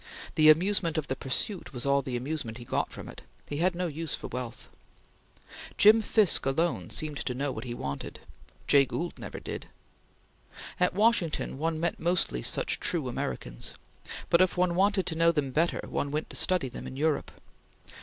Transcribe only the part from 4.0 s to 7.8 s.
for wealth. Jim Fisk alone seemed to know what he